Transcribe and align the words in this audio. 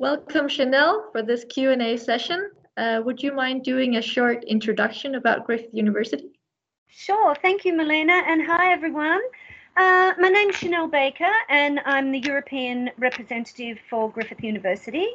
Welcome, 0.00 0.48
Chanel, 0.48 1.10
for 1.12 1.20
this 1.20 1.44
Q&A 1.44 1.98
session. 1.98 2.52
Uh, 2.78 3.02
would 3.04 3.22
you 3.22 3.34
mind 3.34 3.64
doing 3.64 3.96
a 3.96 4.00
short 4.00 4.42
introduction 4.44 5.16
about 5.16 5.44
Griffith 5.44 5.74
University? 5.74 6.40
Sure, 6.88 7.34
thank 7.34 7.66
you, 7.66 7.76
Melina, 7.76 8.22
and 8.26 8.40
hi, 8.46 8.72
everyone. 8.72 9.20
Uh, 9.76 10.14
my 10.18 10.30
name's 10.30 10.56
Chanel 10.56 10.88
Baker, 10.88 11.30
and 11.50 11.80
I'm 11.84 12.12
the 12.12 12.20
European 12.20 12.90
representative 12.96 13.78
for 13.90 14.10
Griffith 14.10 14.42
University. 14.42 15.06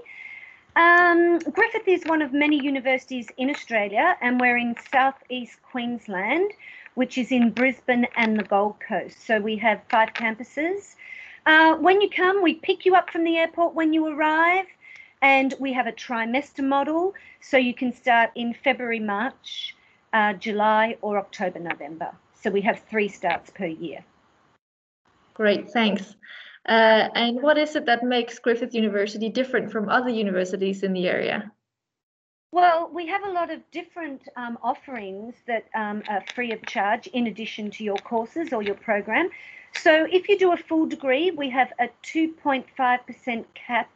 Um, 0.75 1.39
Griffith 1.39 1.88
is 1.88 2.04
one 2.05 2.21
of 2.21 2.31
many 2.31 2.63
universities 2.63 3.27
in 3.38 3.49
Australia, 3.49 4.15
and 4.21 4.39
we're 4.39 4.57
in 4.57 4.75
southeast 4.91 5.57
Queensland, 5.63 6.52
which 6.93 7.17
is 7.17 7.31
in 7.31 7.49
Brisbane 7.49 8.05
and 8.17 8.38
the 8.38 8.43
Gold 8.43 8.75
Coast. 8.88 9.25
So 9.25 9.39
we 9.39 9.57
have 9.57 9.81
five 9.89 10.13
campuses. 10.13 10.93
Uh, 11.47 11.75
when 11.75 12.02
you 12.02 12.09
come, 12.09 12.41
we 12.41 12.55
pick 12.55 12.86
you 12.86 12.96
up 12.96 13.10
from 13.10 13.24
the 13.24 13.38
airport 13.38 13.75
when 13.75 13.93
you 13.93 14.07
arrive, 14.07 14.65
and 15.25 15.56
we 15.60 15.74
have 15.74 15.88
a 15.88 15.92
trimester 15.92 16.64
model, 16.64 17.15
so 17.42 17.57
you 17.57 17.74
can 17.74 17.92
start 17.92 18.29
in 18.36 18.54
February, 18.54 19.00
March, 19.00 19.75
uh, 20.14 20.33
July, 20.33 20.97
or 21.02 21.18
October, 21.18 21.57
November. 21.57 22.11
So 22.39 22.52
we 22.52 22.61
have 22.61 22.79
three 22.92 23.07
starts 23.07 23.50
per 23.50 23.66
year. 23.66 24.06
Great, 25.33 25.71
thanks. 25.71 26.16
Uh, 26.69 27.10
and 27.16 27.42
what 27.42 27.57
is 27.57 27.75
it 27.75 27.88
that 27.88 28.04
makes 28.04 28.38
Griffith 28.38 28.75
University 28.75 29.30
different 29.30 29.71
from 29.71 29.89
other 29.89 30.11
universities 30.11 30.83
in 30.83 30.93
the 30.93 31.07
area? 31.07 31.52
Well, 32.52 32.92
we 32.94 33.08
have 33.08 33.23
a 33.23 33.31
lot 33.31 33.50
of 33.50 33.59
different 33.72 34.22
um, 34.38 34.59
offerings 34.61 35.33
that 35.47 35.66
um, 35.73 36.03
are 36.08 36.23
free 36.36 36.52
of 36.52 36.64
charge 36.67 37.08
in 37.08 37.25
addition 37.25 37.72
to 37.72 37.83
your 37.83 37.97
courses 37.97 38.53
or 38.53 38.61
your 38.61 38.75
program. 38.75 39.31
So 39.73 40.05
if 40.09 40.30
you 40.30 40.38
do 40.38 40.53
a 40.53 40.58
full 40.58 40.86
degree, 40.86 41.31
we 41.31 41.50
have 41.50 41.73
a 41.80 41.89
2.5% 42.03 43.45
cap 43.55 43.89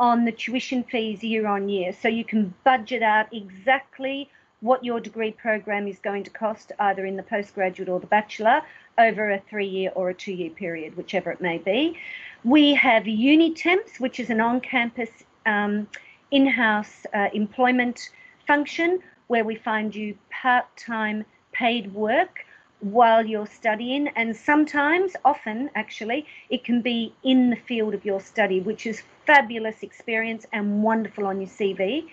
on 0.00 0.24
the 0.24 0.32
tuition 0.32 0.84
fees 0.84 1.22
year 1.22 1.46
on 1.46 1.68
year. 1.68 1.92
So 1.92 2.08
you 2.08 2.24
can 2.24 2.54
budget 2.64 3.02
out 3.02 3.26
exactly 3.32 4.30
what 4.60 4.84
your 4.84 5.00
degree 5.00 5.30
program 5.32 5.86
is 5.86 5.98
going 5.98 6.24
to 6.24 6.30
cost, 6.30 6.72
either 6.78 7.04
in 7.04 7.16
the 7.16 7.22
postgraduate 7.22 7.88
or 7.88 8.00
the 8.00 8.06
bachelor, 8.06 8.62
over 8.98 9.30
a 9.30 9.40
three 9.48 9.66
year 9.66 9.92
or 9.94 10.10
a 10.10 10.14
two 10.14 10.32
year 10.32 10.50
period, 10.50 10.96
whichever 10.96 11.30
it 11.30 11.40
may 11.40 11.58
be. 11.58 11.96
We 12.44 12.74
have 12.74 13.04
UniTemps, 13.04 14.00
which 14.00 14.20
is 14.20 14.30
an 14.30 14.40
on 14.40 14.60
campus 14.60 15.10
um, 15.46 15.88
in 16.30 16.46
house 16.46 17.06
uh, 17.14 17.28
employment 17.32 18.10
function 18.46 19.00
where 19.28 19.44
we 19.44 19.54
find 19.54 19.94
you 19.94 20.16
part 20.30 20.64
time 20.76 21.24
paid 21.52 21.92
work 21.94 22.44
while 22.80 23.24
you're 23.26 23.46
studying. 23.46 24.08
And 24.08 24.36
sometimes, 24.36 25.14
often 25.24 25.70
actually, 25.74 26.26
it 26.50 26.64
can 26.64 26.80
be 26.82 27.12
in 27.22 27.50
the 27.50 27.56
field 27.56 27.94
of 27.94 28.04
your 28.04 28.20
study, 28.20 28.60
which 28.60 28.86
is 28.86 29.02
fabulous 29.28 29.82
experience 29.82 30.46
and 30.54 30.82
wonderful 30.82 31.26
on 31.26 31.38
your 31.38 31.50
CV. 31.50 32.08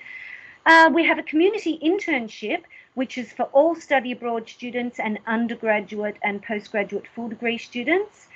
Uh, 0.66 0.90
we 0.94 1.06
have 1.06 1.18
a 1.18 1.24
community 1.24 1.80
internship, 1.82 2.64
which 2.96 3.18
is 3.18 3.32
for 3.32 3.44
all 3.58 3.74
study 3.74 4.12
abroad 4.12 4.50
students 4.50 5.00
and 5.00 5.18
undergraduate 5.26 6.18
and 6.24 6.44
postgraduate 6.44 7.06
full 7.16 7.30
degree 7.30 7.58
students. 7.58 8.28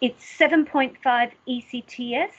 It's 0.00 0.24
7.5 0.36 1.30
ECTS. 1.48 2.32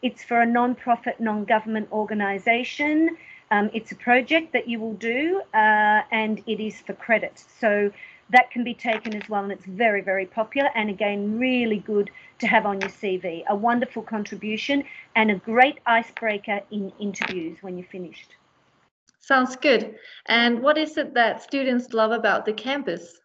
It's 0.00 0.24
for 0.24 0.40
a 0.40 0.46
non-profit, 0.46 1.20
non-government 1.20 1.88
organisation. 1.92 3.18
Um, 3.50 3.68
it's 3.74 3.92
a 3.92 3.96
project 3.96 4.54
that 4.54 4.66
you 4.66 4.80
will 4.80 4.94
do, 4.94 5.42
uh, 5.52 6.00
and 6.10 6.42
it 6.46 6.60
is 6.60 6.80
for 6.80 6.94
credit. 6.94 7.44
So 7.60 7.92
that 8.30 8.50
can 8.50 8.64
be 8.64 8.74
taken 8.74 9.14
as 9.14 9.28
well, 9.28 9.44
and 9.44 9.52
it's 9.52 9.66
very, 9.66 10.00
very 10.00 10.26
popular. 10.26 10.70
And 10.74 10.90
again, 10.90 11.38
really 11.38 11.78
good 11.78 12.10
to 12.40 12.46
have 12.46 12.66
on 12.66 12.80
your 12.80 12.90
CV. 12.90 13.44
A 13.48 13.54
wonderful 13.54 14.02
contribution 14.02 14.84
and 15.14 15.30
a 15.30 15.36
great 15.36 15.78
icebreaker 15.86 16.60
in 16.70 16.92
interviews 16.98 17.58
when 17.60 17.78
you're 17.78 17.86
finished. 17.86 18.34
Sounds 19.20 19.56
good. 19.56 19.96
And 20.26 20.62
what 20.62 20.78
is 20.78 20.96
it 20.96 21.14
that 21.14 21.42
students 21.42 21.92
love 21.92 22.12
about 22.12 22.46
the 22.46 22.52
campus? 22.52 23.20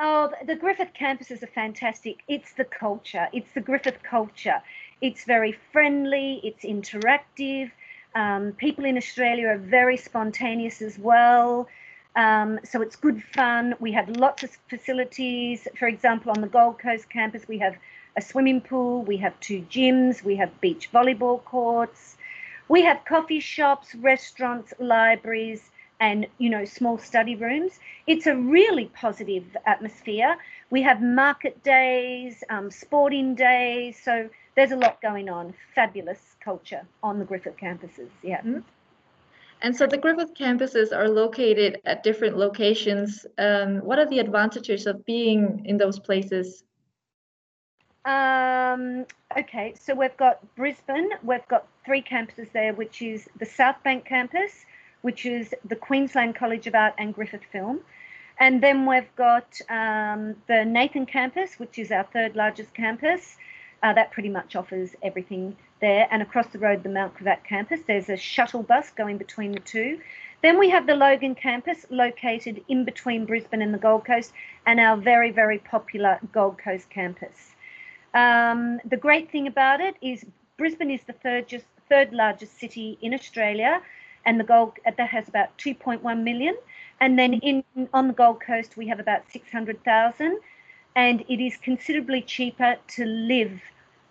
Oh, 0.00 0.30
the 0.46 0.54
Griffith 0.54 0.92
campuses 0.98 1.42
are 1.42 1.48
fantastic. 1.48 2.20
It's 2.28 2.52
the 2.52 2.64
culture, 2.64 3.28
it's 3.32 3.52
the 3.52 3.60
Griffith 3.60 4.02
culture. 4.02 4.62
It's 5.00 5.24
very 5.24 5.56
friendly, 5.72 6.40
it's 6.44 6.64
interactive. 6.64 7.70
Um, 8.14 8.52
people 8.52 8.84
in 8.84 8.96
Australia 8.96 9.48
are 9.48 9.58
very 9.58 9.96
spontaneous 9.96 10.80
as 10.82 10.98
well. 10.98 11.68
Um, 12.18 12.58
so 12.64 12.82
it's 12.82 12.96
good 12.96 13.22
fun. 13.22 13.76
We 13.78 13.92
have 13.92 14.08
lots 14.08 14.42
of 14.42 14.50
facilities. 14.68 15.68
For 15.78 15.86
example, 15.86 16.32
on 16.32 16.40
the 16.40 16.48
Gold 16.48 16.80
Coast 16.80 17.08
campus, 17.08 17.46
we 17.46 17.58
have 17.58 17.76
a 18.16 18.20
swimming 18.20 18.60
pool, 18.60 19.04
we 19.04 19.16
have 19.18 19.38
two 19.38 19.62
gyms, 19.70 20.24
we 20.24 20.34
have 20.34 20.60
beach 20.60 20.90
volleyball 20.92 21.42
courts. 21.44 22.16
We 22.66 22.82
have 22.82 23.04
coffee 23.04 23.38
shops, 23.38 23.94
restaurants, 23.94 24.74
libraries, 24.80 25.70
and 26.00 26.26
you 26.38 26.50
know 26.50 26.64
small 26.64 26.98
study 26.98 27.36
rooms. 27.36 27.78
It's 28.08 28.26
a 28.26 28.34
really 28.36 28.86
positive 28.86 29.56
atmosphere. 29.64 30.36
We 30.70 30.82
have 30.82 31.00
market 31.00 31.62
days, 31.62 32.42
um, 32.50 32.72
sporting 32.72 33.36
days, 33.36 33.96
so 34.02 34.28
there's 34.56 34.72
a 34.72 34.76
lot 34.76 35.00
going 35.00 35.28
on. 35.30 35.54
Fabulous 35.72 36.36
culture 36.40 36.82
on 37.00 37.20
the 37.20 37.24
Griffith 37.24 37.56
campuses. 37.56 38.10
Yeah. 38.22 38.40
Mm-hmm. 38.40 38.58
And 39.60 39.76
so 39.76 39.86
the 39.86 39.98
Griffith 39.98 40.34
campuses 40.34 40.96
are 40.96 41.08
located 41.08 41.80
at 41.84 42.02
different 42.02 42.36
locations. 42.36 43.26
Um, 43.38 43.78
what 43.78 43.98
are 43.98 44.06
the 44.06 44.20
advantages 44.20 44.86
of 44.86 45.04
being 45.04 45.62
in 45.64 45.76
those 45.76 45.98
places? 45.98 46.64
Um, 48.04 49.04
okay, 49.36 49.74
so 49.78 49.94
we've 49.94 50.16
got 50.16 50.38
Brisbane, 50.54 51.10
we've 51.22 51.46
got 51.48 51.66
three 51.84 52.00
campuses 52.00 52.50
there, 52.52 52.72
which 52.72 53.02
is 53.02 53.28
the 53.38 53.44
South 53.44 53.82
Bank 53.82 54.04
campus, 54.04 54.64
which 55.02 55.26
is 55.26 55.54
the 55.64 55.76
Queensland 55.76 56.34
College 56.34 56.66
of 56.66 56.74
Art 56.74 56.94
and 56.96 57.12
Griffith 57.12 57.44
Film. 57.52 57.80
And 58.38 58.62
then 58.62 58.86
we've 58.86 59.14
got 59.16 59.60
um, 59.68 60.36
the 60.46 60.64
Nathan 60.64 61.06
campus, 61.06 61.58
which 61.58 61.78
is 61.78 61.90
our 61.90 62.04
third 62.04 62.36
largest 62.36 62.72
campus. 62.72 63.36
Uh, 63.82 63.92
that 63.92 64.10
pretty 64.10 64.28
much 64.28 64.56
offers 64.56 64.96
everything 65.02 65.56
there. 65.80 66.08
And 66.10 66.20
across 66.20 66.48
the 66.48 66.58
road, 66.58 66.82
the 66.82 66.88
Mount 66.88 67.14
Gravatt 67.14 67.44
campus, 67.44 67.80
there's 67.86 68.08
a 68.08 68.16
shuttle 68.16 68.62
bus 68.62 68.90
going 68.90 69.18
between 69.18 69.52
the 69.52 69.60
two. 69.60 70.00
Then 70.42 70.58
we 70.58 70.70
have 70.70 70.86
the 70.86 70.94
Logan 70.94 71.34
campus 71.34 71.86
located 71.90 72.62
in 72.68 72.84
between 72.84 73.24
Brisbane 73.24 73.62
and 73.62 73.74
the 73.74 73.78
Gold 73.78 74.04
Coast, 74.04 74.32
and 74.66 74.78
our 74.78 74.96
very, 74.96 75.30
very 75.30 75.58
popular 75.58 76.18
Gold 76.32 76.58
Coast 76.58 76.90
campus. 76.90 77.54
Um, 78.14 78.80
the 78.84 78.96
great 78.96 79.30
thing 79.30 79.46
about 79.46 79.80
it 79.80 79.96
is 80.00 80.24
Brisbane 80.56 80.90
is 80.90 81.02
the 81.04 81.12
third 81.12 81.48
just 81.48 81.66
third 81.88 82.12
largest 82.12 82.58
city 82.58 82.98
in 83.00 83.14
Australia, 83.14 83.80
and 84.24 84.38
the 84.38 84.44
Gold 84.44 84.74
that 84.84 85.08
has 85.08 85.28
about 85.28 85.56
2.1 85.58 86.22
million. 86.22 86.56
And 87.00 87.18
then 87.18 87.34
in 87.34 87.64
on 87.92 88.08
the 88.08 88.14
Gold 88.14 88.40
Coast 88.40 88.76
we 88.76 88.88
have 88.88 89.00
about 89.00 89.30
600,000, 89.30 90.38
and 90.98 91.24
it 91.28 91.40
is 91.40 91.56
considerably 91.56 92.20
cheaper 92.20 92.76
to 92.88 93.04
live 93.06 93.62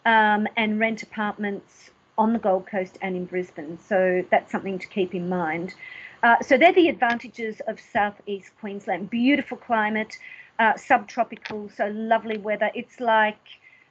um, 0.06 0.48
and 0.56 0.80
rent 0.80 1.04
apartments 1.04 1.92
on 2.18 2.32
the 2.32 2.40
Gold 2.40 2.66
Coast 2.66 2.98
and 3.02 3.14
in 3.16 3.26
Brisbane. 3.26 3.78
So 3.78 4.24
that's 4.32 4.52
something 4.52 4.80
to 4.80 4.88
keep 4.88 5.14
in 5.14 5.28
mind. 5.28 5.76
Uh, 6.24 6.38
so 6.42 6.58
they're 6.58 6.74
the 6.74 6.88
advantages 6.88 7.60
of 7.68 7.78
southeast 7.80 8.52
Queensland. 8.62 9.10
Beautiful 9.10 9.58
climate, 9.58 10.18
uh, 10.60 10.78
subtropical, 10.78 11.70
so 11.76 11.88
lovely 11.88 12.38
weather. 12.38 12.72
It's 12.74 13.02
like 13.02 13.38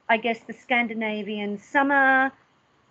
I 0.09 0.17
guess, 0.17 0.39
the 0.39 0.53
Scandinavian 0.53 1.59
summer. 1.59 2.31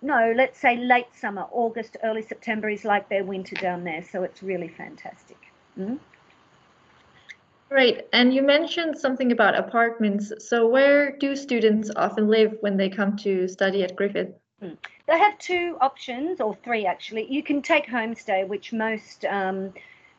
No, 0.02 0.32
let's 0.36 0.58
say 0.58 0.76
late 0.76 1.14
summer, 1.14 1.46
August, 1.50 1.96
early 2.04 2.22
September 2.22 2.68
is 2.68 2.84
like 2.84 3.08
their 3.08 3.24
winter 3.24 3.54
down 3.56 3.84
there. 3.84 4.04
So 4.04 4.22
it's 4.22 4.42
really 4.42 4.68
fantastic. 4.68 5.38
Mm? 5.78 5.98
Great. 7.68 8.06
And 8.12 8.32
you 8.32 8.42
mentioned 8.42 8.96
something 8.96 9.32
about 9.32 9.56
apartments. 9.56 10.32
So 10.38 10.68
where 10.68 11.16
do 11.16 11.34
students 11.34 11.90
often 11.96 12.28
live 12.28 12.56
when 12.60 12.76
they 12.76 12.88
come 12.88 13.16
to 13.18 13.48
study 13.48 13.82
at 13.82 13.96
Griffith? 13.96 14.30
Mm. 14.62 14.76
They 15.06 15.18
have 15.18 15.38
two 15.38 15.76
options, 15.80 16.40
or 16.40 16.56
three 16.64 16.86
actually. 16.86 17.30
You 17.30 17.42
can 17.42 17.62
take 17.62 17.86
homestay, 17.86 18.46
which 18.46 18.72
most 18.72 19.24
um, 19.24 19.72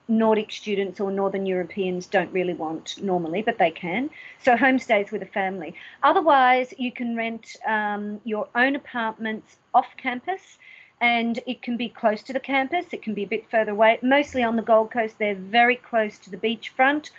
Nordic 0.10 0.52
students 0.52 1.00
or 1.00 1.12
Northern 1.12 1.46
Europeans 1.46 2.06
don't 2.06 2.32
really 2.32 2.54
want 2.54 3.02
normally, 3.02 3.42
but 3.42 3.58
they 3.58 3.72
can. 3.72 4.10
So 4.44 4.56
homestays 4.56 5.12
with 5.12 5.22
a 5.22 5.28
family. 5.28 5.74
Otherwise, 6.04 6.74
you 6.78 6.92
can 6.92 7.16
rent 7.16 7.56
um, 7.66 8.22
your 8.24 8.48
own 8.56 8.76
apartments 8.76 9.58
off 9.74 9.88
campus 9.98 10.58
and 11.00 11.40
it 11.46 11.62
can 11.62 11.78
be 11.78 11.90
close 11.90 12.24
to 12.24 12.34
the 12.34 12.40
campus, 12.40 12.86
it 12.92 13.04
can 13.04 13.14
be 13.14 13.24
a 13.24 13.28
bit 13.28 13.50
further 13.52 13.72
away. 13.72 14.00
Mostly 14.02 14.44
on 14.44 14.56
the 14.56 14.64
Gold 14.64 14.92
Coast, 14.92 15.16
they're 15.20 15.36
very 15.36 15.76
close 15.76 16.18
to 16.20 16.32
the 16.32 16.38
beachfront 16.38 17.12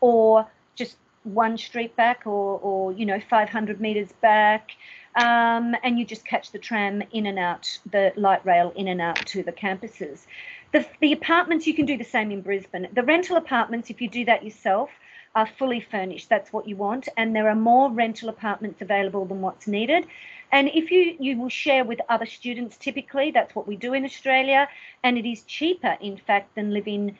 or 0.00 0.46
just 0.74 0.96
one 1.24 1.58
street 1.58 1.94
back 1.96 2.26
or, 2.26 2.58
or 2.60 2.92
you 2.92 3.04
know, 3.04 3.20
500 3.20 3.80
metres 3.80 4.12
back. 4.20 4.72
Um, 5.16 5.74
and 5.82 5.98
you 5.98 6.04
just 6.04 6.24
catch 6.26 6.52
the 6.52 6.58
tram 6.58 7.02
in 7.10 7.26
and 7.26 7.38
out, 7.38 7.78
the 7.90 8.12
light 8.16 8.44
rail 8.44 8.72
in 8.76 8.88
and 8.88 9.00
out 9.00 9.24
to 9.26 9.42
the 9.42 9.52
campuses. 9.52 10.26
The, 10.72 10.86
the 11.00 11.12
apartments, 11.12 11.66
you 11.66 11.74
can 11.74 11.86
do 11.86 11.96
the 11.96 12.04
same 12.04 12.30
in 12.30 12.42
Brisbane. 12.42 12.88
The 12.92 13.02
rental 13.02 13.36
apartments, 13.36 13.88
if 13.88 14.00
you 14.00 14.08
do 14.08 14.24
that 14.26 14.44
yourself, 14.44 14.90
are 15.34 15.46
fully 15.58 15.80
furnished. 15.80 16.28
That's 16.28 16.52
what 16.52 16.68
you 16.68 16.76
want. 16.76 17.08
And 17.16 17.34
there 17.34 17.48
are 17.48 17.54
more 17.54 17.90
rental 17.90 18.28
apartments 18.28 18.80
available 18.80 19.24
than 19.24 19.40
what's 19.40 19.66
needed. 19.66 20.06
And 20.52 20.68
if 20.68 20.90
you, 20.90 21.16
you 21.18 21.38
will 21.38 21.48
share 21.48 21.84
with 21.84 22.00
other 22.08 22.26
students, 22.26 22.76
typically, 22.76 23.30
that's 23.30 23.54
what 23.54 23.66
we 23.66 23.76
do 23.76 23.94
in 23.94 24.04
Australia. 24.04 24.68
And 25.02 25.18
it 25.18 25.26
is 25.26 25.42
cheaper, 25.42 25.96
in 26.00 26.16
fact, 26.16 26.54
than 26.54 26.72
living 26.72 27.18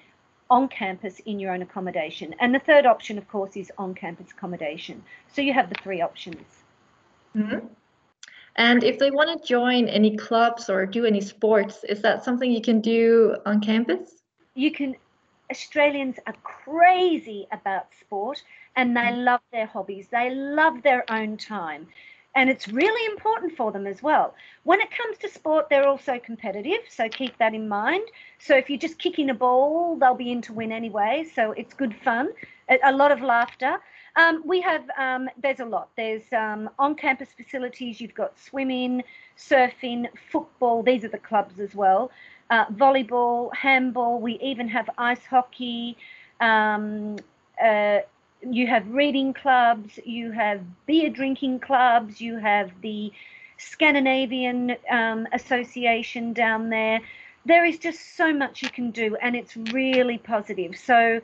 on 0.50 0.68
campus 0.68 1.20
in 1.20 1.38
your 1.38 1.52
own 1.52 1.62
accommodation. 1.62 2.34
And 2.40 2.54
the 2.54 2.58
third 2.58 2.86
option, 2.86 3.18
of 3.18 3.28
course, 3.28 3.56
is 3.56 3.72
on 3.78 3.94
campus 3.94 4.30
accommodation. 4.30 5.02
So 5.32 5.42
you 5.42 5.52
have 5.52 5.68
the 5.68 5.76
three 5.82 6.00
options. 6.00 6.46
Mm-hmm. 7.36 7.66
And 8.56 8.84
if 8.84 8.98
they 8.98 9.10
want 9.10 9.42
to 9.42 9.46
join 9.46 9.88
any 9.88 10.16
clubs 10.16 10.70
or 10.70 10.86
do 10.86 11.04
any 11.04 11.20
sports, 11.20 11.84
is 11.84 12.00
that 12.02 12.24
something 12.24 12.50
you 12.50 12.62
can 12.62 12.80
do 12.80 13.36
on 13.44 13.60
campus? 13.60 14.22
You 14.54 14.70
can. 14.70 14.96
Australians 15.50 16.16
are 16.26 16.34
crazy 16.42 17.46
about 17.52 17.86
sport 18.00 18.42
and 18.74 18.96
they 18.96 19.00
mm. 19.00 19.24
love 19.24 19.40
their 19.52 19.66
hobbies. 19.66 20.08
They 20.10 20.34
love 20.34 20.82
their 20.82 21.08
own 21.08 21.36
time 21.36 21.86
and 22.36 22.50
it's 22.50 22.68
really 22.68 23.04
important 23.12 23.56
for 23.56 23.72
them 23.72 23.86
as 23.86 24.02
well. 24.02 24.34
When 24.64 24.80
it 24.80 24.90
comes 24.90 25.16
to 25.18 25.28
sport, 25.28 25.68
they're 25.70 25.88
also 25.88 26.18
competitive, 26.18 26.80
so 26.88 27.08
keep 27.08 27.36
that 27.38 27.54
in 27.54 27.66
mind. 27.66 28.06
So 28.38 28.54
if 28.54 28.68
you're 28.68 28.78
just 28.78 28.98
kicking 28.98 29.30
a 29.30 29.34
ball, 29.34 29.96
they'll 29.96 30.14
be 30.14 30.30
in 30.30 30.42
to 30.42 30.52
win 30.52 30.70
anyway, 30.70 31.26
so 31.34 31.52
it's 31.52 31.72
good 31.72 31.96
fun, 32.04 32.28
a, 32.84 32.92
lot 32.92 33.10
of 33.10 33.22
laughter. 33.22 33.78
Um, 34.16 34.42
we 34.44 34.60
have, 34.60 34.84
um, 34.98 35.30
there's 35.42 35.60
a 35.60 35.64
lot. 35.64 35.88
There's 35.96 36.30
um, 36.32 36.68
on 36.78 36.94
campus 36.94 37.30
facilities, 37.34 38.00
you've 38.02 38.14
got 38.14 38.38
swimming, 38.38 39.02
surfing, 39.38 40.06
football, 40.30 40.82
these 40.82 41.04
are 41.04 41.08
the 41.08 41.18
clubs 41.18 41.58
as 41.58 41.74
well, 41.74 42.10
uh, 42.50 42.66
volleyball, 42.66 43.54
handball, 43.54 44.20
we 44.20 44.38
even 44.40 44.68
have 44.68 44.90
ice 44.98 45.24
hockey. 45.24 45.96
Um, 46.40 47.16
uh, 47.62 48.00
you 48.42 48.66
have 48.66 48.88
reading 48.88 49.32
clubs, 49.32 49.98
you 50.04 50.32
have 50.32 50.60
beer 50.86 51.10
drinking 51.10 51.60
clubs, 51.60 52.20
you 52.20 52.36
have 52.38 52.70
the 52.82 53.12
Scandinavian 53.58 54.76
um, 54.90 55.26
Association 55.32 56.32
down 56.32 56.70
there. 56.70 57.00
There 57.44 57.64
is 57.64 57.78
just 57.78 58.16
so 58.16 58.32
much 58.32 58.62
you 58.62 58.70
can 58.70 58.90
do, 58.90 59.16
and 59.16 59.36
it's 59.36 59.56
really 59.56 60.18
positive. 60.18 60.76
So, 60.76 61.20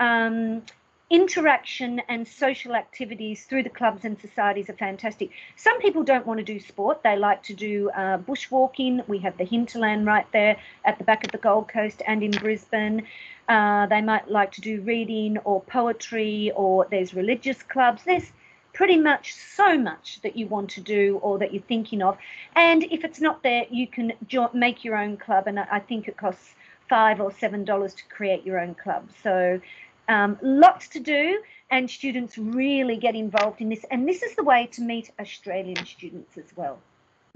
um, 0.00 0.62
interaction 1.10 2.00
and 2.08 2.28
social 2.28 2.74
activities 2.74 3.44
through 3.44 3.62
the 3.62 3.70
clubs 3.70 4.04
and 4.04 4.20
societies 4.20 4.68
are 4.68 4.74
fantastic. 4.74 5.30
Some 5.56 5.80
people 5.80 6.02
don't 6.02 6.26
want 6.26 6.38
to 6.38 6.44
do 6.44 6.60
sport, 6.60 7.02
they 7.02 7.16
like 7.16 7.42
to 7.44 7.54
do 7.54 7.90
uh, 7.90 8.18
bushwalking. 8.18 9.06
We 9.08 9.18
have 9.20 9.36
the 9.38 9.44
hinterland 9.44 10.06
right 10.06 10.26
there 10.32 10.58
at 10.84 10.98
the 10.98 11.04
back 11.04 11.24
of 11.24 11.32
the 11.32 11.38
Gold 11.38 11.68
Coast 11.68 12.02
and 12.06 12.22
in 12.22 12.32
Brisbane. 12.32 13.06
Uh, 13.48 13.86
they 13.86 14.02
might 14.02 14.30
like 14.30 14.52
to 14.52 14.60
do 14.60 14.80
reading 14.82 15.38
or 15.38 15.62
poetry, 15.62 16.52
or 16.54 16.86
there's 16.90 17.14
religious 17.14 17.62
clubs. 17.62 18.02
There's 18.04 18.30
pretty 18.74 18.98
much 18.98 19.34
so 19.34 19.76
much 19.78 20.20
that 20.22 20.36
you 20.36 20.46
want 20.46 20.70
to 20.70 20.80
do 20.80 21.18
or 21.22 21.38
that 21.38 21.52
you're 21.52 21.62
thinking 21.62 22.02
of. 22.02 22.16
And 22.54 22.84
if 22.84 23.04
it's 23.04 23.20
not 23.20 23.42
there, 23.42 23.64
you 23.70 23.86
can 23.86 24.12
jo- 24.26 24.50
make 24.52 24.84
your 24.84 24.96
own 24.96 25.16
club. 25.16 25.46
And 25.46 25.58
I 25.58 25.80
think 25.80 26.08
it 26.08 26.16
costs 26.16 26.54
five 26.88 27.20
or 27.20 27.32
seven 27.32 27.64
dollars 27.64 27.94
to 27.94 28.04
create 28.04 28.44
your 28.44 28.60
own 28.60 28.74
club. 28.74 29.08
So 29.22 29.60
um, 30.08 30.38
lots 30.42 30.88
to 30.88 31.00
do, 31.00 31.42
and 31.70 31.90
students 31.90 32.38
really 32.38 32.96
get 32.96 33.14
involved 33.14 33.60
in 33.60 33.68
this. 33.68 33.84
And 33.90 34.08
this 34.08 34.22
is 34.22 34.34
the 34.36 34.44
way 34.44 34.68
to 34.72 34.82
meet 34.82 35.10
Australian 35.18 35.84
students 35.84 36.36
as 36.38 36.46
well. 36.56 36.78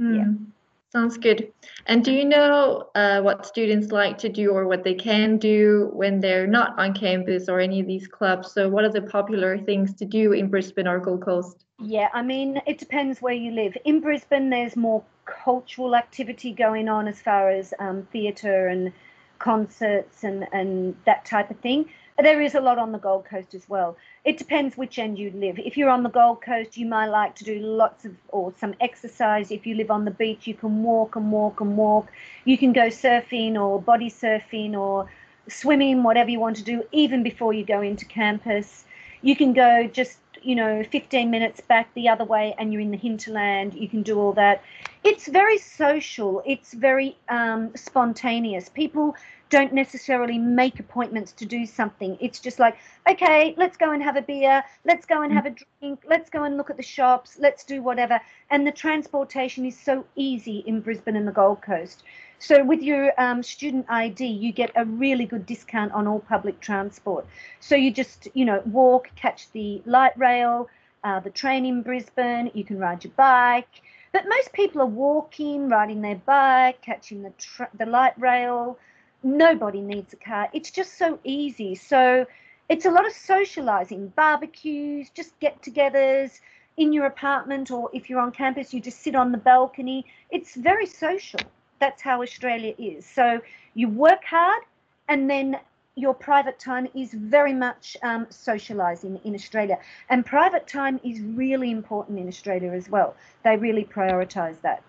Mm. 0.00 0.16
Yeah. 0.16 0.61
Sounds 0.92 1.16
good. 1.16 1.50
And 1.86 2.04
do 2.04 2.12
you 2.12 2.22
know 2.22 2.90
uh, 2.94 3.22
what 3.22 3.46
students 3.46 3.92
like 3.92 4.18
to 4.18 4.28
do 4.28 4.50
or 4.50 4.68
what 4.68 4.84
they 4.84 4.92
can 4.92 5.38
do 5.38 5.88
when 5.94 6.20
they're 6.20 6.46
not 6.46 6.78
on 6.78 6.92
campus 6.92 7.48
or 7.48 7.60
any 7.60 7.80
of 7.80 7.86
these 7.86 8.06
clubs? 8.06 8.52
So, 8.52 8.68
what 8.68 8.84
are 8.84 8.92
the 8.92 9.00
popular 9.00 9.56
things 9.56 9.94
to 9.94 10.04
do 10.04 10.32
in 10.32 10.48
Brisbane 10.48 10.86
or 10.86 11.00
Gold 11.00 11.24
Coast? 11.24 11.64
Yeah, 11.80 12.10
I 12.12 12.20
mean, 12.20 12.60
it 12.66 12.76
depends 12.76 13.22
where 13.22 13.32
you 13.32 13.52
live. 13.52 13.74
In 13.86 14.00
Brisbane, 14.00 14.50
there's 14.50 14.76
more 14.76 15.02
cultural 15.24 15.96
activity 15.96 16.52
going 16.52 16.90
on 16.90 17.08
as 17.08 17.22
far 17.22 17.48
as 17.48 17.72
um, 17.78 18.06
theatre 18.12 18.66
and 18.66 18.92
concerts 19.38 20.24
and, 20.24 20.46
and 20.52 20.94
that 21.06 21.24
type 21.24 21.50
of 21.50 21.58
thing. 21.60 21.86
There 22.18 22.40
is 22.40 22.54
a 22.54 22.60
lot 22.60 22.78
on 22.78 22.92
the 22.92 22.98
Gold 22.98 23.24
Coast 23.24 23.54
as 23.54 23.68
well. 23.68 23.96
It 24.24 24.36
depends 24.36 24.76
which 24.76 24.98
end 24.98 25.18
you 25.18 25.30
live. 25.30 25.58
If 25.58 25.76
you're 25.76 25.90
on 25.90 26.02
the 26.02 26.10
Gold 26.10 26.42
Coast, 26.42 26.76
you 26.76 26.86
might 26.86 27.06
like 27.06 27.34
to 27.36 27.44
do 27.44 27.58
lots 27.58 28.04
of 28.04 28.14
or 28.28 28.52
some 28.58 28.74
exercise. 28.80 29.50
If 29.50 29.66
you 29.66 29.74
live 29.74 29.90
on 29.90 30.04
the 30.04 30.10
beach, 30.10 30.46
you 30.46 30.54
can 30.54 30.82
walk 30.82 31.16
and 31.16 31.32
walk 31.32 31.60
and 31.60 31.76
walk. 31.76 32.08
You 32.44 32.58
can 32.58 32.72
go 32.72 32.88
surfing 32.88 33.60
or 33.60 33.80
body 33.80 34.10
surfing 34.10 34.74
or 34.74 35.08
swimming, 35.48 36.02
whatever 36.02 36.30
you 36.30 36.38
want 36.38 36.56
to 36.56 36.64
do, 36.64 36.84
even 36.92 37.22
before 37.22 37.54
you 37.54 37.64
go 37.64 37.80
into 37.80 38.04
campus. 38.04 38.84
You 39.22 39.34
can 39.34 39.52
go 39.52 39.86
just 39.86 40.18
you 40.42 40.56
know 40.56 40.82
15 40.82 41.30
minutes 41.30 41.60
back 41.60 41.92
the 41.94 42.08
other 42.08 42.24
way 42.24 42.54
and 42.58 42.72
you're 42.72 42.82
in 42.82 42.90
the 42.90 42.96
hinterland 42.96 43.74
you 43.74 43.88
can 43.88 44.02
do 44.02 44.18
all 44.18 44.32
that 44.32 44.62
it's 45.04 45.28
very 45.28 45.58
social 45.58 46.42
it's 46.44 46.72
very 46.72 47.16
um, 47.28 47.70
spontaneous 47.76 48.68
people 48.68 49.14
don't 49.52 49.74
necessarily 49.74 50.38
make 50.38 50.80
appointments 50.80 51.30
to 51.30 51.44
do 51.44 51.66
something. 51.66 52.16
It's 52.20 52.40
just 52.40 52.58
like, 52.58 52.78
okay, 53.06 53.54
let's 53.58 53.76
go 53.76 53.92
and 53.92 54.02
have 54.02 54.16
a 54.16 54.22
beer, 54.22 54.64
let's 54.86 55.04
go 55.04 55.20
and 55.20 55.30
have 55.30 55.44
a 55.44 55.50
drink, 55.50 56.04
let's 56.06 56.30
go 56.30 56.44
and 56.44 56.56
look 56.56 56.70
at 56.70 56.78
the 56.78 56.82
shops, 56.82 57.36
let's 57.38 57.62
do 57.62 57.82
whatever. 57.82 58.18
And 58.48 58.66
the 58.66 58.72
transportation 58.72 59.66
is 59.66 59.78
so 59.78 60.06
easy 60.16 60.64
in 60.66 60.80
Brisbane 60.80 61.16
and 61.16 61.28
the 61.28 61.32
Gold 61.32 61.60
Coast. 61.60 62.02
So 62.38 62.64
with 62.64 62.80
your 62.80 63.12
um, 63.20 63.42
student 63.42 63.84
ID, 63.90 64.24
you 64.26 64.52
get 64.52 64.72
a 64.74 64.86
really 64.86 65.26
good 65.26 65.44
discount 65.44 65.92
on 65.92 66.06
all 66.06 66.20
public 66.20 66.58
transport. 66.60 67.26
So 67.60 67.76
you 67.76 67.90
just, 67.90 68.28
you 68.32 68.46
know, 68.46 68.62
walk, 68.64 69.10
catch 69.16 69.52
the 69.52 69.82
light 69.84 70.18
rail, 70.18 70.70
uh, 71.04 71.20
the 71.20 71.28
train 71.28 71.66
in 71.66 71.82
Brisbane, 71.82 72.50
you 72.54 72.64
can 72.64 72.78
ride 72.78 73.04
your 73.04 73.12
bike. 73.16 73.82
But 74.12 74.24
most 74.26 74.50
people 74.54 74.80
are 74.80 74.86
walking, 74.86 75.68
riding 75.68 76.00
their 76.00 76.16
bike, 76.16 76.80
catching 76.80 77.22
the, 77.22 77.32
the 77.78 77.84
light 77.84 78.18
rail, 78.18 78.78
nobody 79.22 79.80
needs 79.80 80.12
a 80.12 80.16
car. 80.16 80.48
It's 80.52 80.70
just 80.70 80.98
so 80.98 81.18
easy. 81.24 81.74
So 81.74 82.26
it's 82.68 82.86
a 82.86 82.90
lot 82.90 83.06
of 83.06 83.12
socializing, 83.12 84.08
barbecues, 84.08 85.10
just 85.10 85.38
get 85.40 85.60
togethers 85.62 86.40
in 86.76 86.92
your 86.92 87.06
apartment, 87.06 87.70
or 87.70 87.90
if 87.92 88.08
you're 88.08 88.20
on 88.20 88.32
campus, 88.32 88.72
you 88.72 88.80
just 88.80 89.02
sit 89.02 89.14
on 89.14 89.30
the 89.30 89.38
balcony. 89.38 90.06
It's 90.30 90.54
very 90.54 90.86
social. 90.86 91.40
That's 91.80 92.00
how 92.00 92.22
Australia 92.22 92.74
is. 92.78 93.04
So 93.04 93.40
you 93.74 93.88
work 93.88 94.24
hard, 94.24 94.62
and 95.08 95.28
then 95.28 95.58
your 95.94 96.14
private 96.14 96.58
time 96.58 96.88
is 96.94 97.12
very 97.12 97.52
much 97.52 97.96
um, 98.02 98.26
socializing 98.30 99.20
in 99.24 99.34
Australia. 99.34 99.78
And 100.08 100.24
private 100.24 100.66
time 100.66 100.98
is 101.04 101.20
really 101.20 101.70
important 101.70 102.18
in 102.18 102.28
Australia 102.28 102.72
as 102.72 102.88
well. 102.88 103.14
They 103.44 103.56
really 103.58 103.84
prioritize 103.84 104.58
that, 104.62 104.82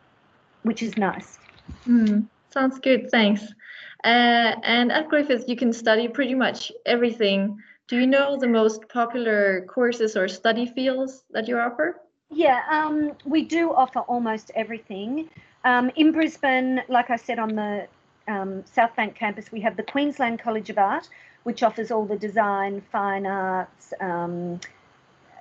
which 0.62 0.82
is 0.82 0.98
nice. 0.98 1.40
Mm, 1.86 2.28
sounds 2.54 2.80
good. 2.80 3.10
Thanks. 3.12 3.44
Uh, 4.04 4.56
and 4.64 4.92
at 4.92 5.10
Griffith, 5.10 5.46
you 5.48 5.56
can 5.56 5.74
study 5.74 6.08
pretty 6.08 6.36
much 6.36 6.72
everything. 6.86 7.58
Do 7.88 7.98
you 7.98 8.08
know 8.08 8.38
the 8.40 8.48
most 8.48 8.88
popular 8.90 9.66
courses 9.68 10.16
or 10.16 10.28
study 10.28 10.66
fields 10.66 11.24
that 11.32 11.48
you 11.48 11.58
offer? 11.58 12.00
Yeah, 12.30 12.62
um, 12.70 13.12
we 13.26 13.44
do 13.44 13.74
offer 13.74 14.00
almost 14.00 14.52
everything. 14.56 15.30
Um, 15.66 15.92
in 15.96 16.12
Brisbane, 16.12 16.82
like 16.88 17.10
I 17.10 17.16
said, 17.16 17.40
on 17.40 17.56
the 17.56 17.88
um, 18.28 18.64
South 18.66 18.96
Bank 18.96 19.16
campus, 19.16 19.52
we 19.52 19.62
have 19.62 19.78
the 19.78 19.84
Queensland 19.84 20.40
College 20.40 20.70
of 20.70 20.78
Art, 20.78 21.10
which 21.44 21.64
offers 21.64 21.92
all 21.92 22.06
the 22.06 22.18
design, 22.18 22.82
fine 22.92 23.26
arts, 23.26 23.94
um, 24.00 24.60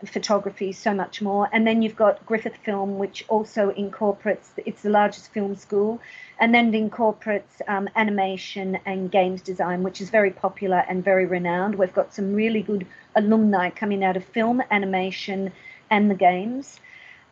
photography, 0.07 0.73
so 0.73 0.95
much 0.95 1.23
more. 1.23 1.49
And 1.53 1.67
then 1.67 1.83
you've 1.83 1.97
got 1.97 2.25
Griffith 2.27 2.57
Film, 2.57 2.99
which 2.99 3.25
also 3.29 3.71
incorporates, 3.71 4.53
it's 4.65 4.83
the 4.83 4.91
largest 4.91 5.33
film 5.33 5.57
school, 5.57 6.01
and 6.39 6.55
then 6.55 6.75
it 6.75 6.79
incorporates 6.79 7.63
um, 7.69 7.89
animation 7.97 8.79
and 8.85 9.11
games 9.11 9.43
design, 9.43 9.83
which 9.83 10.01
is 10.01 10.11
very 10.11 10.31
popular 10.31 10.85
and 10.89 11.05
very 11.05 11.27
renowned. 11.27 11.77
We've 11.77 11.95
got 11.95 12.15
some 12.15 12.35
really 12.35 12.63
good 12.63 12.87
alumni 13.15 13.71
coming 13.71 14.03
out 14.05 14.17
of 14.17 14.25
film, 14.25 14.63
animation, 14.71 15.53
and 15.91 16.11
the 16.11 16.15
games. 16.15 16.81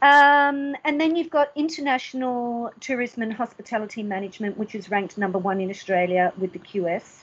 Um, 0.02 0.74
and 0.84 0.98
then 0.98 1.14
you've 1.14 1.30
got 1.30 1.50
international 1.54 2.72
tourism 2.80 3.22
and 3.22 3.32
hospitality 3.32 4.02
management, 4.02 4.56
which 4.56 4.74
is 4.74 4.90
ranked 4.90 5.18
number 5.18 5.38
one 5.38 5.60
in 5.60 5.68
Australia 5.68 6.32
with 6.38 6.52
the 6.52 6.58
QS. 6.58 7.22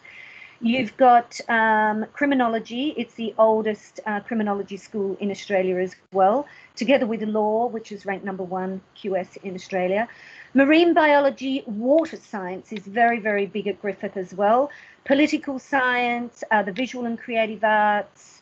You've 0.60 0.98
got 0.98 1.40
um, 1.50 2.08
criminology, 2.14 2.94
it's 2.98 3.14
the 3.14 3.36
oldest 3.38 4.00
uh, 4.08 4.22
criminology 4.22 4.78
school 4.78 5.16
in 5.20 5.30
Australia 5.30 5.78
as 5.78 5.96
well, 6.12 6.48
together 6.76 7.06
with 7.06 7.22
law, 7.22 7.68
which 7.68 7.92
is 7.92 8.08
ranked 8.08 8.26
number 8.26 8.44
one 8.44 8.82
QS 8.98 9.38
in 9.44 9.54
Australia. 9.54 10.08
Marine 10.56 10.96
biology, 10.96 11.64
water 11.68 12.18
science 12.18 12.72
is 12.72 12.80
very, 12.80 13.20
very 13.20 13.46
big 13.46 13.68
at 13.68 13.80
Griffith 13.80 14.18
as 14.18 14.34
well. 14.34 14.72
Political 15.06 15.60
science, 15.60 16.44
uh, 16.50 16.64
the 16.64 16.72
visual 16.72 17.06
and 17.06 17.20
creative 17.20 17.64
arts, 17.64 18.42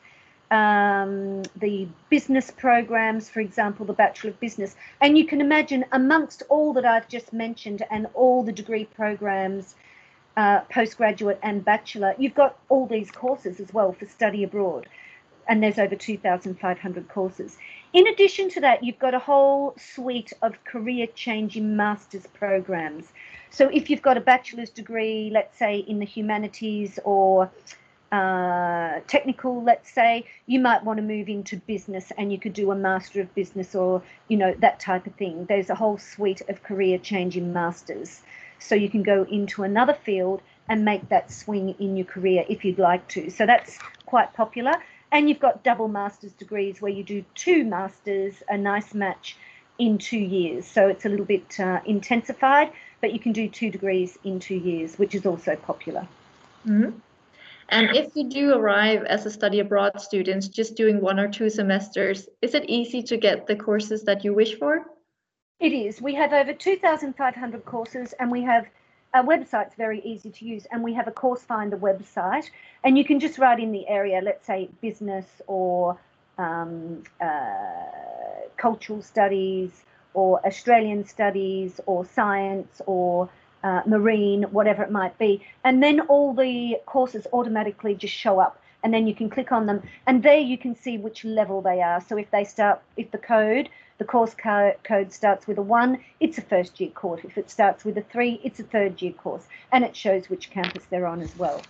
um, 0.51 1.41
the 1.57 1.85
business 2.09 2.49
programs, 2.49 3.29
for 3.29 3.41
example, 3.41 3.85
the 3.85 3.93
Bachelor 3.93 4.29
of 4.29 4.39
Business. 4.39 4.77
And 5.01 5.17
you 5.17 5.25
can 5.25 5.41
imagine 5.41 5.83
amongst 5.91 6.43
all 6.47 6.71
that 6.73 6.85
I've 6.85 7.09
just 7.09 7.33
mentioned 7.33 7.83
and 7.91 8.07
all 8.13 8.41
the 8.41 8.53
degree 8.53 8.85
programs 8.85 9.75
uh, 10.37 10.61
postgraduate 10.71 11.39
and 11.41 11.63
bachelor, 11.63 12.13
you've 12.17 12.35
got 12.35 12.57
all 12.69 12.85
these 12.87 13.11
courses 13.11 13.59
as 13.59 13.73
well 13.73 13.93
for 13.93 14.05
study 14.05 14.43
abroad. 14.43 14.87
and 15.47 15.61
there's 15.61 15.77
over 15.77 15.95
2,500 15.95 17.07
courses. 17.07 17.57
In 17.93 18.07
addition 18.07 18.49
to 18.49 18.61
that, 18.61 18.83
you've 18.83 18.99
got 18.99 19.13
a 19.13 19.19
whole 19.19 19.75
suite 19.77 20.33
of 20.41 20.63
career 20.63 21.07
changing 21.13 21.75
master's 21.77 22.25
programs. 22.27 23.05
So 23.51 23.69
if 23.69 23.89
you've 23.89 24.01
got 24.01 24.17
a 24.17 24.21
bachelor's 24.21 24.69
degree, 24.69 25.29
let's 25.31 25.57
say 25.57 25.77
in 25.77 25.99
the 25.99 26.05
humanities 26.05 26.99
or 27.03 27.51
uh, 28.11 28.99
technical, 29.07 29.63
let's 29.63 29.91
say, 29.91 30.25
you 30.45 30.59
might 30.59 30.83
want 30.83 30.97
to 30.97 31.03
move 31.03 31.29
into 31.29 31.57
business 31.57 32.11
and 32.17 32.31
you 32.31 32.39
could 32.39 32.53
do 32.53 32.71
a 32.71 32.75
master 32.75 33.21
of 33.21 33.33
business 33.35 33.75
or, 33.75 34.01
you 34.27 34.37
know, 34.37 34.53
that 34.59 34.79
type 34.79 35.05
of 35.07 35.13
thing. 35.15 35.45
There's 35.45 35.69
a 35.69 35.75
whole 35.75 35.97
suite 35.97 36.41
of 36.49 36.63
career 36.63 36.97
changing 36.97 37.53
masters. 37.53 38.21
So 38.59 38.75
you 38.75 38.89
can 38.89 39.03
go 39.03 39.23
into 39.23 39.63
another 39.63 39.93
field 39.93 40.41
and 40.67 40.83
make 40.83 41.09
that 41.09 41.31
swing 41.31 41.75
in 41.79 41.95
your 41.95 42.05
career 42.05 42.45
if 42.49 42.65
you'd 42.65 42.79
like 42.79 43.07
to. 43.09 43.29
So 43.29 43.45
that's 43.45 43.77
quite 44.05 44.33
popular. 44.33 44.73
And 45.11 45.29
you've 45.29 45.39
got 45.39 45.63
double 45.63 45.87
master's 45.87 46.33
degrees 46.33 46.81
where 46.81 46.91
you 46.91 47.03
do 47.03 47.23
two 47.35 47.63
masters, 47.63 48.41
a 48.49 48.57
nice 48.57 48.93
match 48.93 49.37
in 49.77 49.97
two 49.97 50.17
years. 50.17 50.65
So 50.65 50.87
it's 50.87 51.05
a 51.05 51.09
little 51.09 51.25
bit 51.25 51.59
uh, 51.59 51.81
intensified, 51.85 52.71
but 53.01 53.13
you 53.13 53.19
can 53.19 53.31
do 53.31 53.47
two 53.47 53.69
degrees 53.69 54.17
in 54.23 54.39
two 54.39 54.55
years, 54.55 54.97
which 54.97 55.15
is 55.15 55.25
also 55.25 55.55
popular. 55.55 56.07
Mm-hmm. 56.65 56.97
And 57.69 57.95
if 57.95 58.15
you 58.15 58.29
do 58.29 58.53
arrive 58.53 59.03
as 59.05 59.25
a 59.25 59.31
study 59.31 59.59
abroad 59.59 59.99
student, 59.99 60.51
just 60.51 60.75
doing 60.75 61.01
one 61.01 61.19
or 61.19 61.27
two 61.27 61.49
semesters, 61.49 62.27
is 62.41 62.53
it 62.53 62.65
easy 62.69 63.01
to 63.03 63.17
get 63.17 63.47
the 63.47 63.55
courses 63.55 64.03
that 64.03 64.23
you 64.23 64.33
wish 64.33 64.57
for? 64.59 64.85
It 65.59 65.71
is. 65.71 66.01
We 66.01 66.15
have 66.15 66.33
over 66.33 66.53
2,500 66.53 67.65
courses 67.65 68.13
and 68.19 68.29
we 68.29 68.43
have 68.43 68.67
our 69.13 69.23
website's 69.23 69.73
very 69.75 70.01
easy 70.01 70.29
to 70.29 70.45
use 70.45 70.67
and 70.69 70.83
we 70.83 70.93
have 70.95 71.07
a 71.07 71.11
course 71.11 71.43
finder 71.43 71.77
website. 71.77 72.49
And 72.83 72.97
you 72.97 73.05
can 73.05 73.21
just 73.21 73.39
write 73.39 73.61
in 73.61 73.71
the 73.71 73.87
area 73.87 74.19
let's 74.21 74.45
say 74.45 74.69
business 74.81 75.25
or 75.47 75.97
um, 76.37 77.03
uh, 77.21 78.47
cultural 78.57 79.01
studies 79.01 79.71
or 80.13 80.45
australian 80.45 81.05
studies 81.05 81.79
or 81.85 82.05
science 82.05 82.81
or 82.85 83.29
uh, 83.63 83.81
marine 83.85 84.43
whatever 84.51 84.83
it 84.83 84.91
might 84.91 85.17
be. 85.17 85.41
And 85.63 85.81
then 85.81 86.01
all 86.01 86.33
the 86.33 86.77
courses 86.85 87.27
automatically 87.31 87.95
just 87.95 88.13
show 88.13 88.39
up 88.39 88.59
and 88.83 88.93
then 88.93 89.07
you 89.07 89.15
can 89.15 89.29
click 89.29 89.53
on 89.53 89.67
them 89.67 89.81
and 90.05 90.21
there 90.21 90.37
you 90.37 90.57
can 90.57 90.75
see 90.75 90.97
which 90.97 91.23
level 91.23 91.61
they 91.61 91.81
are. 91.81 92.01
So 92.01 92.17
if 92.17 92.29
they 92.31 92.43
start 92.43 92.81
if 92.97 93.09
the 93.11 93.17
code 93.17 93.69
the 93.97 94.05
course 94.05 94.33
co- 94.33 94.75
code 94.83 95.11
starts 95.13 95.47
with 95.47 95.57
a 95.57 95.61
one, 95.61 95.99
it's 96.19 96.37
a 96.37 96.41
first 96.41 96.79
year 96.79 96.89
course. 96.89 97.21
If 97.23 97.37
it 97.37 97.49
starts 97.49 97.85
with 97.85 97.97
a 97.97 98.01
three, 98.01 98.39
it's 98.43 98.59
a 98.59 98.63
third 98.63 99.01
year 99.01 99.13
course. 99.13 99.45
And 99.71 99.83
it 99.83 99.95
shows 99.95 100.29
which 100.29 100.49
campus 100.49 100.83
they're 100.89 101.07
on 101.07 101.21
as 101.21 101.37
well. 101.37 101.61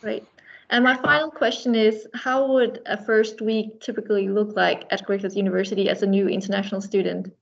Great. 0.00 0.24
And 0.70 0.84
my 0.84 0.96
final 0.96 1.30
question 1.30 1.74
is 1.74 2.06
How 2.14 2.46
would 2.52 2.82
a 2.86 3.02
first 3.02 3.40
week 3.40 3.80
typically 3.80 4.28
look 4.28 4.54
like 4.54 4.84
at 4.90 5.04
Griffith 5.04 5.36
University 5.36 5.88
as 5.88 6.02
a 6.02 6.06
new 6.06 6.28
international 6.28 6.80
student? 6.80 7.32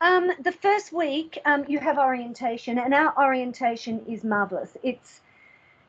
Um, 0.00 0.30
the 0.42 0.52
first 0.52 0.92
week, 0.92 1.38
um, 1.46 1.64
you 1.68 1.78
have 1.78 1.98
orientation, 1.98 2.78
and 2.78 2.92
our 2.92 3.16
orientation 3.16 4.04
is 4.06 4.24
marvelous. 4.24 4.76
It's 4.82 5.20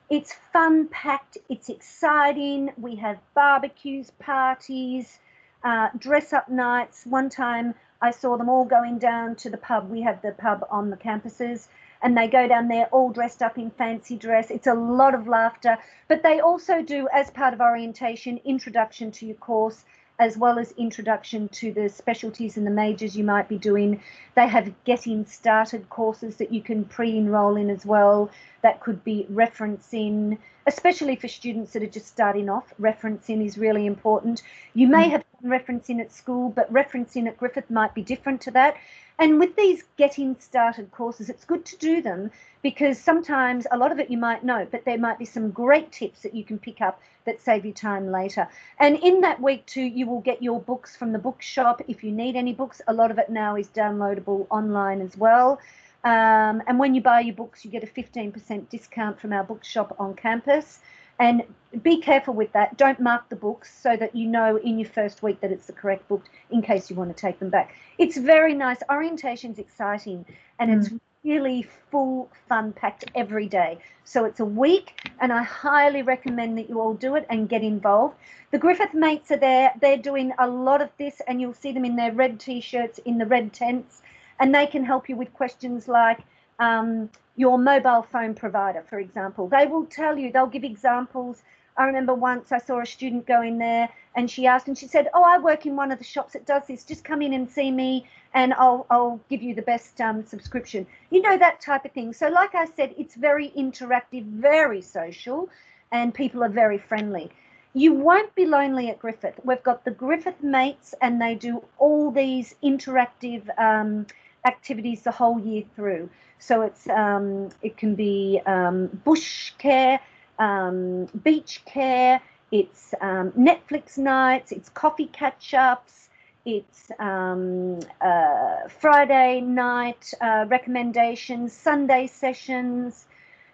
it's 0.09 0.33
fun 0.53 0.87
packed, 0.87 1.37
it's 1.49 1.67
exciting. 1.67 2.71
We 2.77 2.95
have 2.95 3.19
barbecues, 3.33 4.11
parties, 4.19 5.19
uh, 5.63 5.89
dress 5.97 6.33
up 6.33 6.49
nights. 6.49 7.05
One 7.05 7.29
time 7.29 7.75
I 8.01 8.11
saw 8.11 8.37
them 8.37 8.49
all 8.49 8.65
going 8.65 8.99
down 8.99 9.35
to 9.37 9.49
the 9.49 9.57
pub. 9.57 9.89
We 9.89 10.01
have 10.01 10.21
the 10.21 10.31
pub 10.31 10.65
on 10.69 10.89
the 10.89 10.97
campuses, 10.97 11.67
and 12.01 12.15
they 12.15 12.27
go 12.27 12.47
down 12.47 12.67
there 12.67 12.85
all 12.91 13.11
dressed 13.11 13.41
up 13.41 13.57
in 13.57 13.71
fancy 13.71 14.15
dress. 14.15 14.51
It's 14.51 14.67
a 14.67 14.73
lot 14.73 15.15
of 15.15 15.27
laughter, 15.27 15.77
but 16.07 16.23
they 16.23 16.39
also 16.39 16.81
do, 16.81 17.07
as 17.13 17.31
part 17.31 17.53
of 17.53 17.61
orientation, 17.61 18.39
introduction 18.45 19.11
to 19.13 19.25
your 19.25 19.35
course 19.35 19.83
as 20.19 20.37
well 20.37 20.57
as 20.57 20.71
introduction 20.73 21.47
to 21.49 21.71
the 21.71 21.87
specialties 21.89 22.57
and 22.57 22.65
the 22.65 22.71
majors 22.71 23.15
you 23.15 23.23
might 23.23 23.47
be 23.47 23.57
doing. 23.57 24.01
They 24.35 24.47
have 24.47 24.73
getting 24.83 25.25
started 25.25 25.89
courses 25.89 26.37
that 26.37 26.51
you 26.51 26.61
can 26.61 26.85
pre 26.85 27.17
enroll 27.17 27.55
in 27.55 27.69
as 27.69 27.85
well. 27.85 28.31
That 28.63 28.79
could 28.79 29.03
be 29.03 29.27
referencing, 29.31 30.37
especially 30.65 31.15
for 31.15 31.27
students 31.27 31.73
that 31.73 31.83
are 31.83 31.87
just 31.87 32.07
starting 32.07 32.49
off. 32.49 32.73
Referencing 32.81 33.45
is 33.45 33.57
really 33.57 33.85
important. 33.85 34.41
You 34.73 34.87
may 34.87 35.07
mm. 35.07 35.11
have 35.11 35.23
referencing 35.43 35.99
at 35.99 36.11
school, 36.11 36.49
but 36.49 36.71
referencing 36.73 37.27
at 37.27 37.37
Griffith 37.37 37.69
might 37.69 37.93
be 37.93 38.01
different 38.01 38.41
to 38.41 38.51
that. 38.51 38.75
And 39.19 39.39
with 39.39 39.55
these 39.55 39.83
getting 39.97 40.35
started 40.39 40.91
courses, 40.91 41.29
it's 41.29 41.43
good 41.43 41.65
to 41.65 41.77
do 41.77 42.01
them 42.01 42.29
because 42.61 42.99
sometimes 42.99 43.65
a 43.71 43.77
lot 43.77 43.91
of 43.91 43.99
it 43.99 44.11
you 44.11 44.17
might 44.17 44.43
know, 44.43 44.67
but 44.69 44.85
there 44.85 44.97
might 44.97 45.17
be 45.17 45.25
some 45.25 45.49
great 45.49 45.91
tips 45.91 46.21
that 46.21 46.35
you 46.35 46.43
can 46.43 46.59
pick 46.59 46.81
up 46.81 47.01
that 47.25 47.41
save 47.41 47.65
you 47.65 47.73
time 47.73 48.11
later. 48.11 48.47
And 48.79 48.97
in 48.97 49.21
that 49.21 49.41
week 49.41 49.65
too, 49.65 49.81
you 49.81 50.05
will 50.05 50.21
get 50.21 50.43
your 50.43 50.61
books 50.61 50.95
from 50.95 51.13
the 51.13 51.19
bookshop 51.19 51.81
if 51.87 52.03
you 52.03 52.11
need 52.11 52.35
any 52.35 52.53
books. 52.53 52.79
A 52.87 52.93
lot 52.93 53.09
of 53.09 53.17
it 53.17 53.29
now 53.29 53.55
is 53.55 53.67
downloadable 53.69 54.45
online 54.51 55.01
as 55.01 55.17
well. 55.17 55.59
Um, 56.03 56.61
and 56.67 56.77
when 56.77 56.93
you 56.93 57.01
buy 57.01 57.21
your 57.21 57.35
books, 57.35 57.65
you 57.65 57.71
get 57.71 57.83
a 57.83 57.87
15% 57.87 58.69
discount 58.69 59.19
from 59.19 59.33
our 59.33 59.43
bookshop 59.43 59.95
on 59.99 60.13
campus. 60.13 60.79
And 61.19 61.43
be 61.81 61.99
careful 62.01 62.33
with 62.33 62.51
that. 62.53 62.77
Don't 62.77 62.99
mark 62.99 63.29
the 63.29 63.35
books 63.35 63.77
so 63.81 63.97
that 63.97 64.15
you 64.15 64.27
know 64.27 64.57
in 64.57 64.79
your 64.79 64.89
first 64.89 65.21
week 65.21 65.41
that 65.41 65.51
it's 65.51 65.67
the 65.67 65.73
correct 65.73 66.07
book 66.07 66.23
in 66.49 66.61
case 66.61 66.89
you 66.89 66.95
want 66.95 67.15
to 67.15 67.21
take 67.21 67.39
them 67.39 67.49
back. 67.49 67.75
It's 67.97 68.17
very 68.17 68.53
nice. 68.53 68.77
Orientation's 68.89 69.59
exciting 69.59 70.25
and 70.59 70.71
mm. 70.71 70.77
it's 70.77 70.93
really 71.23 71.67
full 71.91 72.29
fun 72.47 72.71
packed 72.71 73.05
every 73.15 73.47
day. 73.47 73.79
So 74.05 74.25
it's 74.25 74.39
a 74.39 74.45
week 74.45 75.09
and 75.19 75.33
I 75.33 75.43
highly 75.43 76.01
recommend 76.01 76.57
that 76.57 76.69
you 76.69 76.79
all 76.79 76.93
do 76.93 77.15
it 77.15 77.25
and 77.29 77.49
get 77.49 77.63
involved. 77.63 78.15
The 78.51 78.57
Griffith 78.57 78.93
mates 78.93 79.29
are 79.31 79.37
there. 79.37 79.73
They're 79.81 79.97
doing 79.97 80.31
a 80.39 80.47
lot 80.47 80.81
of 80.81 80.89
this 80.97 81.21
and 81.27 81.41
you'll 81.41 81.53
see 81.53 81.73
them 81.73 81.83
in 81.83 81.95
their 81.95 82.13
red 82.13 82.39
t-shirts 82.39 82.99
in 82.99 83.17
the 83.17 83.25
red 83.25 83.51
tents 83.51 84.01
and 84.39 84.55
they 84.55 84.67
can 84.67 84.85
help 84.85 85.09
you 85.09 85.15
with 85.15 85.33
questions 85.33 85.87
like 85.87 86.19
um, 86.59 87.09
your 87.35 87.57
mobile 87.57 88.03
phone 88.03 88.33
provider, 88.33 88.83
for 88.89 88.99
example. 88.99 89.47
They 89.47 89.65
will 89.65 89.85
tell 89.85 90.17
you, 90.17 90.31
they'll 90.31 90.47
give 90.47 90.63
examples. 90.63 91.43
I 91.77 91.85
remember 91.85 92.13
once 92.13 92.51
I 92.51 92.57
saw 92.57 92.81
a 92.81 92.85
student 92.85 93.27
go 93.27 93.41
in 93.41 93.59
there 93.59 93.89
and 94.15 94.29
she 94.29 94.47
asked, 94.47 94.67
and 94.67 94.77
she 94.77 94.87
said, 94.87 95.09
Oh, 95.13 95.23
I 95.23 95.37
work 95.37 95.65
in 95.65 95.75
one 95.75 95.91
of 95.91 95.99
the 95.99 96.03
shops 96.03 96.33
that 96.33 96.45
does 96.45 96.63
this. 96.67 96.83
Just 96.83 97.03
come 97.03 97.21
in 97.21 97.33
and 97.33 97.49
see 97.49 97.69
me 97.69 98.07
and 98.33 98.53
I'll, 98.53 98.85
I'll 98.89 99.19
give 99.29 99.41
you 99.41 99.55
the 99.55 99.61
best 99.61 99.99
um, 100.01 100.25
subscription. 100.25 100.85
You 101.09 101.21
know, 101.21 101.37
that 101.37 101.61
type 101.61 101.85
of 101.85 101.91
thing. 101.91 102.13
So, 102.13 102.27
like 102.29 102.55
I 102.55 102.65
said, 102.65 102.93
it's 102.97 103.15
very 103.15 103.49
interactive, 103.57 104.25
very 104.25 104.81
social, 104.81 105.49
and 105.91 106.13
people 106.13 106.43
are 106.43 106.49
very 106.49 106.77
friendly. 106.77 107.31
You 107.73 107.93
won't 107.93 108.33
be 108.35 108.45
lonely 108.45 108.89
at 108.89 108.99
Griffith. 108.99 109.39
We've 109.43 109.61
got 109.63 109.85
the 109.85 109.91
Griffith 109.91 110.41
mates, 110.41 110.93
and 111.01 111.21
they 111.21 111.35
do 111.35 111.63
all 111.77 112.11
these 112.11 112.55
interactive 112.63 113.47
um, 113.59 114.07
activities 114.45 115.03
the 115.03 115.11
whole 115.11 115.39
year 115.39 115.63
through. 115.75 116.09
So 116.39 116.61
it's 116.61 116.87
um, 116.89 117.49
it 117.61 117.77
can 117.77 117.95
be 117.95 118.41
um, 118.45 118.87
bush 119.03 119.51
care, 119.57 119.99
um, 120.39 121.05
beach 121.23 121.61
care. 121.65 122.21
It's 122.51 122.93
um, 123.01 123.31
Netflix 123.31 123.97
nights. 123.97 124.51
It's 124.51 124.69
coffee 124.69 125.07
catch 125.07 125.53
ups. 125.53 126.09
It's 126.45 126.91
um, 126.99 127.79
uh, 127.99 128.69
Friday 128.79 129.41
night 129.41 130.13
uh, 130.21 130.45
recommendations, 130.47 131.51
Sunday 131.51 132.07
sessions. 132.07 133.05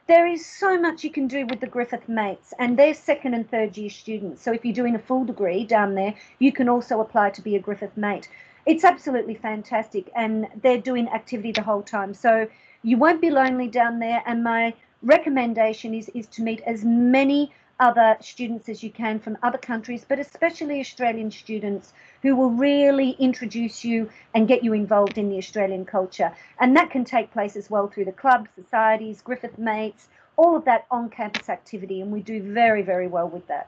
There 0.05 0.27
is 0.27 0.45
so 0.45 0.79
much 0.79 1.03
you 1.03 1.09
can 1.09 1.27
do 1.27 1.45
with 1.47 1.61
the 1.61 1.67
Griffith 1.67 2.07
mates, 2.09 2.53
and 2.59 2.77
they're 2.77 2.93
second 2.93 3.33
and 3.33 3.49
third 3.49 3.77
year 3.77 3.89
students. 3.89 4.43
So 4.43 4.51
if 4.51 4.65
you're 4.65 4.75
doing 4.75 4.95
a 4.95 4.99
full 4.99 5.23
degree 5.23 5.65
down 5.65 5.95
there, 5.95 6.13
you 6.39 6.51
can 6.51 6.69
also 6.69 6.99
apply 6.99 7.31
to 7.31 7.41
be 7.41 7.55
a 7.55 7.59
Griffith 7.59 7.95
mate. 7.95 8.27
It's 8.65 8.83
absolutely 8.83 9.35
fantastic, 9.35 10.11
and 10.15 10.47
they're 10.61 10.77
doing 10.77 11.07
activity 11.07 11.53
the 11.53 11.63
whole 11.63 11.81
time. 11.81 12.13
So 12.13 12.47
you 12.83 12.97
won't 12.97 13.21
be 13.21 13.31
lonely 13.31 13.67
down 13.67 13.99
there. 13.99 14.21
And 14.25 14.43
my 14.43 14.73
recommendation 15.01 15.93
is, 15.93 16.09
is 16.09 16.27
to 16.27 16.43
meet 16.43 16.61
as 16.61 16.83
many 16.83 17.51
other 17.79 18.15
students 18.21 18.69
as 18.69 18.83
you 18.83 18.91
can 18.91 19.19
from 19.19 19.37
other 19.41 19.57
countries, 19.57 20.05
but 20.07 20.19
especially 20.19 20.79
Australian 20.79 21.31
students 21.31 21.93
who 22.21 22.35
will 22.35 22.51
really 22.51 23.11
introduce 23.19 23.83
you 23.83 24.09
and 24.33 24.47
get 24.47 24.63
you 24.63 24.73
involved 24.73 25.17
in 25.17 25.29
the 25.29 25.37
Australian 25.37 25.83
culture. 25.85 26.31
And 26.59 26.75
that 26.77 26.91
can 26.91 27.03
take 27.03 27.31
place 27.33 27.55
as 27.55 27.69
well 27.69 27.87
through 27.87 28.05
the 28.05 28.11
clubs, 28.11 28.49
societies, 28.55 29.21
Griffith 29.21 29.57
Mates, 29.57 30.07
all 30.37 30.55
of 30.55 30.65
that 30.65 30.85
on 30.91 31.09
campus 31.09 31.49
activity. 31.49 32.01
And 32.01 32.11
we 32.11 32.21
do 32.21 32.41
very, 32.41 32.83
very 32.83 33.07
well 33.07 33.27
with 33.27 33.47
that. 33.47 33.67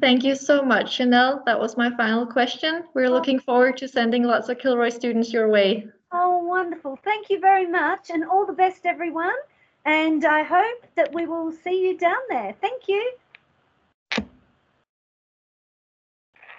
Thank 0.00 0.24
you 0.24 0.34
so 0.34 0.62
much, 0.62 0.94
Chanel. 0.94 1.42
That 1.46 1.60
was 1.60 1.76
my 1.76 1.96
final 1.96 2.26
question. 2.26 2.84
We're 2.94 3.10
looking 3.10 3.38
forward 3.38 3.76
to 3.76 3.88
sending 3.88 4.24
lots 4.24 4.48
of 4.48 4.58
Kilroy 4.58 4.88
students 4.88 5.32
your 5.32 5.48
way. 5.48 5.86
Oh, 6.10 6.38
wonderful. 6.38 6.96
Thank 7.04 7.28
you 7.28 7.38
very 7.38 7.66
much 7.66 8.10
and 8.10 8.24
all 8.24 8.46
the 8.46 8.52
best, 8.52 8.86
everyone. 8.86 9.36
And 9.84 10.24
I 10.24 10.42
hope 10.42 10.86
that 10.96 11.12
we 11.12 11.26
will 11.26 11.52
see 11.52 11.86
you 11.86 11.98
down 11.98 12.20
there. 12.28 12.54
Thank 12.60 12.88
you. 12.88 13.12